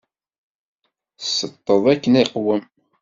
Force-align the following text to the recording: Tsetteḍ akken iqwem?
Tsetteḍ 1.19 1.83
akken 1.93 2.13
iqwem? 2.23 2.63